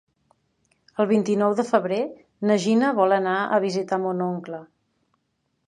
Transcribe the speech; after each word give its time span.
El 1.03 1.07
vint-i-nou 1.11 1.53
de 1.59 1.65
febrer 1.67 1.99
na 2.51 2.57
Gina 2.65 2.91
vol 3.03 3.15
anar 3.21 3.37
a 3.59 3.63
visitar 3.69 4.03
mon 4.07 4.25
oncle. 4.33 4.65